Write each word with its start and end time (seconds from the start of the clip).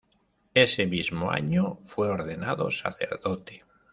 Ese 0.55 0.87
mismo 0.87 1.29
año 1.29 1.75
fue 1.83 2.09
ordenado 2.09 2.71
sacerdote. 2.71 3.63